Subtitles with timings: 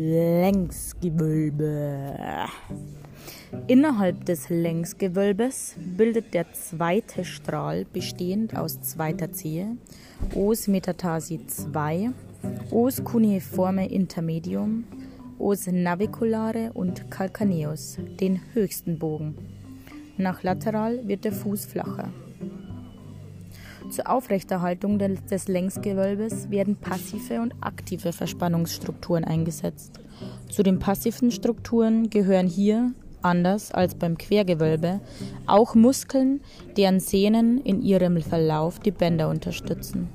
[0.00, 2.46] Längsgewölbe.
[3.66, 9.76] Innerhalb des Längsgewölbes bildet der zweite Strahl, bestehend aus zweiter Zehe,
[10.36, 12.10] Os metatarsi 2,
[12.70, 14.84] Os cuneiforme intermedium,
[15.40, 19.34] Os naviculare und calcaneus, den höchsten Bogen.
[20.16, 22.12] Nach lateral wird der Fuß flacher.
[23.90, 30.00] Zur Aufrechterhaltung des Längsgewölbes werden passive und aktive Verspannungsstrukturen eingesetzt.
[30.50, 35.00] Zu den passiven Strukturen gehören hier, anders als beim Quergewölbe,
[35.46, 36.40] auch Muskeln,
[36.76, 40.08] deren Sehnen in ihrem Verlauf die Bänder unterstützen.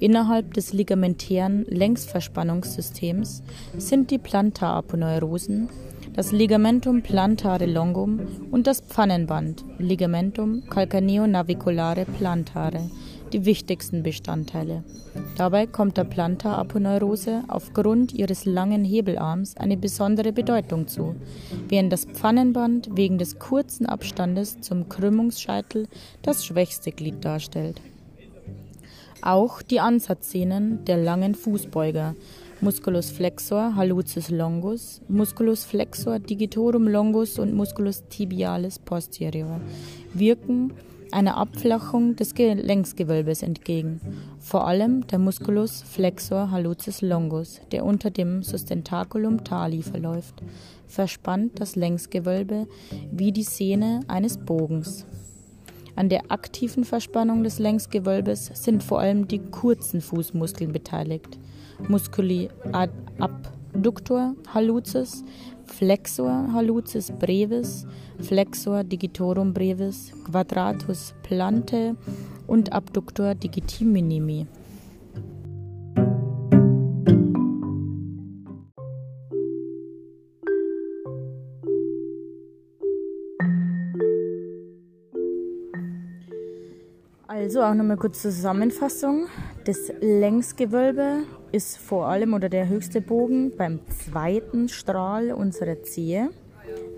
[0.00, 3.42] Innerhalb des ligamentären Längsverspannungssystems
[3.76, 5.68] sind die Plantaraponeurosen,
[6.14, 12.90] das Ligamentum plantare longum und das Pfannenband Ligamentum calcaneo-naviculare plantare
[13.32, 14.84] die wichtigsten Bestandteile.
[15.36, 21.14] Dabei kommt der Plantaraponeurose aufgrund ihres langen Hebelarms eine besondere Bedeutung zu,
[21.68, 25.88] während das Pfannenband wegen des kurzen Abstandes zum Krümmungsscheitel
[26.22, 27.80] das schwächste Glied darstellt.
[29.20, 32.14] Auch die Ansatzsehnen der langen Fußbeuger
[32.60, 39.60] Musculus flexor hallucis longus, Musculus flexor digitorum longus und Musculus tibialis posterior
[40.12, 40.72] wirken
[41.12, 44.00] einer Abflachung des Gelenksgewölbes entgegen,
[44.40, 50.42] vor allem der Musculus flexor hallucis longus, der unter dem Sustentaculum tali verläuft,
[50.88, 52.66] verspannt das Längsgewölbe
[53.12, 55.06] wie die Sehne eines Bogens.
[55.98, 61.40] An der aktiven Verspannung des Längsgewölbes sind vor allem die kurzen Fußmuskeln beteiligt.
[61.88, 62.50] Musculi
[63.18, 65.24] abductor hallucis,
[65.64, 67.84] flexor hallucis brevis,
[68.20, 71.96] flexor digitorum brevis, quadratus plante
[72.46, 74.46] und abductor digiti minimi.
[87.38, 89.28] Also auch nochmal kurz Zusammenfassung.
[89.64, 91.22] Das Längsgewölbe
[91.52, 96.30] ist vor allem oder der höchste Bogen beim zweiten Strahl unserer Zehe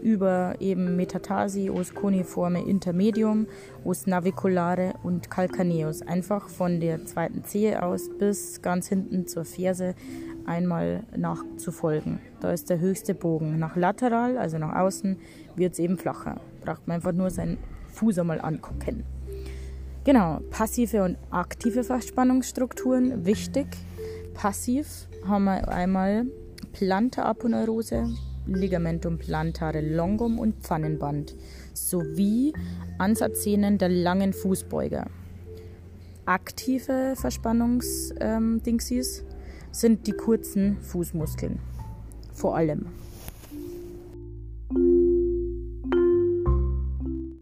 [0.03, 3.49] über eben Metatarsi, Os coniforme intermedium,
[3.85, 6.01] Os naviculare und calcaneus.
[6.01, 9.95] Einfach von der zweiten Zehe aus bis ganz hinten zur Ferse
[10.47, 12.19] einmal nachzufolgen.
[12.41, 13.59] Da ist der höchste Bogen.
[13.59, 15.19] Nach lateral, also nach außen,
[15.55, 16.41] wird es eben flacher.
[16.65, 17.59] Braucht man einfach nur seinen
[17.93, 19.05] Fuß einmal angucken.
[20.03, 23.67] Genau, passive und aktive Verspannungsstrukturen, wichtig.
[24.33, 26.25] Passiv haben wir einmal
[26.73, 28.09] Plantaraponeurose,
[28.47, 31.37] Ligamentum plantare longum und Pfannenband
[31.75, 32.55] sowie
[32.99, 35.07] Ansatzsehnen der langen Fußbeuger.
[36.25, 39.27] Aktive Verspannungsdingsies ähm,
[39.71, 41.59] sind die kurzen Fußmuskeln,
[42.33, 42.87] vor allem.